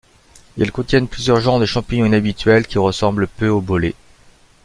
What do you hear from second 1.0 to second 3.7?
plusieurs genres de champignons inhabituels qui ressemblent peu aux